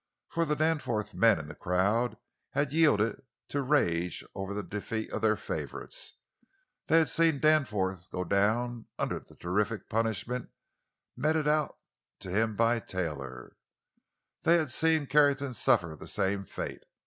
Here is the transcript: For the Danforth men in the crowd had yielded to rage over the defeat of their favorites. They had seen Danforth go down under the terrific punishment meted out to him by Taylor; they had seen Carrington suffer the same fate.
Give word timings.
For 0.29 0.45
the 0.45 0.55
Danforth 0.55 1.13
men 1.13 1.37
in 1.37 1.45
the 1.47 1.53
crowd 1.53 2.17
had 2.53 2.73
yielded 2.73 3.21
to 3.49 3.61
rage 3.61 4.23
over 4.33 4.51
the 4.51 4.63
defeat 4.63 5.13
of 5.13 5.21
their 5.21 5.35
favorites. 5.37 6.13
They 6.87 6.97
had 6.97 7.07
seen 7.07 7.39
Danforth 7.39 8.09
go 8.09 8.23
down 8.23 8.87
under 8.97 9.19
the 9.19 9.35
terrific 9.35 9.89
punishment 9.89 10.49
meted 11.15 11.47
out 11.47 11.77
to 12.21 12.31
him 12.31 12.55
by 12.55 12.79
Taylor; 12.79 13.57
they 14.41 14.55
had 14.57 14.71
seen 14.71 15.05
Carrington 15.05 15.53
suffer 15.53 15.95
the 15.95 16.07
same 16.07 16.47
fate. 16.47 16.81